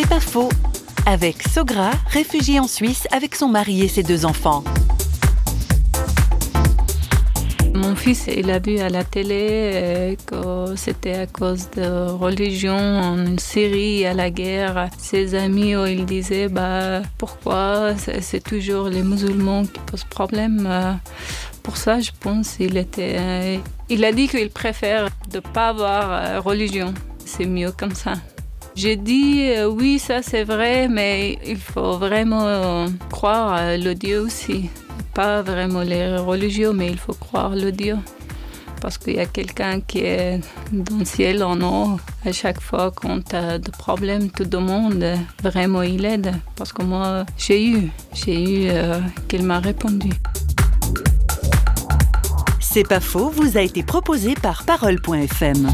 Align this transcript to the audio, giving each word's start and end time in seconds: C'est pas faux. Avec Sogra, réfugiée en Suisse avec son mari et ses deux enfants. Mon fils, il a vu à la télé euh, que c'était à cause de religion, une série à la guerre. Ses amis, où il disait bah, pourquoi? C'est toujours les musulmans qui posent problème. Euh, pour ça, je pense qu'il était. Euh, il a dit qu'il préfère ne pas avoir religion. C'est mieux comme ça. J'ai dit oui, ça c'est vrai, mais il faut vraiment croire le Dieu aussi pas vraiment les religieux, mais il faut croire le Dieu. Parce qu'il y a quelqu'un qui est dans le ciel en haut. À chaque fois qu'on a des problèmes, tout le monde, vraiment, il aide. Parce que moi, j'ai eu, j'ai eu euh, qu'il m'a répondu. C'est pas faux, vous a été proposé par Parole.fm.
C'est 0.00 0.08
pas 0.08 0.20
faux. 0.20 0.48
Avec 1.06 1.42
Sogra, 1.42 1.90
réfugiée 2.06 2.60
en 2.60 2.68
Suisse 2.68 3.08
avec 3.10 3.34
son 3.34 3.48
mari 3.48 3.82
et 3.82 3.88
ses 3.88 4.04
deux 4.04 4.24
enfants. 4.24 4.62
Mon 7.74 7.96
fils, 7.96 8.28
il 8.28 8.48
a 8.52 8.60
vu 8.60 8.78
à 8.78 8.90
la 8.90 9.02
télé 9.02 9.72
euh, 9.74 10.14
que 10.24 10.76
c'était 10.76 11.14
à 11.14 11.26
cause 11.26 11.68
de 11.70 12.10
religion, 12.10 12.78
une 12.78 13.40
série 13.40 14.06
à 14.06 14.14
la 14.14 14.30
guerre. 14.30 14.88
Ses 14.98 15.34
amis, 15.34 15.74
où 15.74 15.84
il 15.84 16.04
disait 16.06 16.46
bah, 16.46 17.02
pourquoi? 17.18 17.96
C'est 17.96 18.44
toujours 18.44 18.88
les 18.88 19.02
musulmans 19.02 19.64
qui 19.64 19.80
posent 19.80 20.04
problème. 20.04 20.64
Euh, 20.70 20.92
pour 21.64 21.76
ça, 21.76 21.98
je 21.98 22.12
pense 22.20 22.52
qu'il 22.52 22.76
était. 22.76 23.16
Euh, 23.18 23.56
il 23.88 24.04
a 24.04 24.12
dit 24.12 24.28
qu'il 24.28 24.50
préfère 24.50 25.08
ne 25.34 25.40
pas 25.40 25.70
avoir 25.70 26.44
religion. 26.44 26.94
C'est 27.24 27.46
mieux 27.46 27.72
comme 27.72 27.96
ça. 27.96 28.14
J'ai 28.80 28.96
dit 28.96 29.50
oui, 29.68 29.98
ça 29.98 30.22
c'est 30.22 30.44
vrai, 30.44 30.86
mais 30.88 31.38
il 31.44 31.58
faut 31.58 31.98
vraiment 31.98 32.86
croire 33.10 33.76
le 33.76 33.94
Dieu 33.94 34.20
aussi 34.20 34.70
pas 35.18 35.42
vraiment 35.42 35.80
les 35.80 36.16
religieux, 36.16 36.72
mais 36.72 36.86
il 36.86 36.96
faut 36.96 37.12
croire 37.12 37.56
le 37.56 37.72
Dieu. 37.72 37.96
Parce 38.80 38.96
qu'il 38.98 39.16
y 39.16 39.18
a 39.18 39.26
quelqu'un 39.26 39.80
qui 39.80 39.98
est 39.98 40.38
dans 40.70 40.98
le 40.98 41.04
ciel 41.04 41.42
en 41.42 41.60
haut. 41.60 41.98
À 42.24 42.30
chaque 42.30 42.60
fois 42.60 42.92
qu'on 42.92 43.20
a 43.32 43.58
des 43.58 43.72
problèmes, 43.72 44.30
tout 44.30 44.46
le 44.48 44.60
monde, 44.60 45.04
vraiment, 45.42 45.82
il 45.82 46.04
aide. 46.04 46.32
Parce 46.54 46.72
que 46.72 46.82
moi, 46.84 47.26
j'ai 47.36 47.66
eu, 47.66 47.90
j'ai 48.14 48.40
eu 48.40 48.68
euh, 48.70 49.00
qu'il 49.26 49.42
m'a 49.42 49.58
répondu. 49.58 50.10
C'est 52.60 52.86
pas 52.86 53.00
faux, 53.00 53.30
vous 53.30 53.58
a 53.58 53.62
été 53.62 53.82
proposé 53.82 54.34
par 54.34 54.62
Parole.fm. 54.62 55.66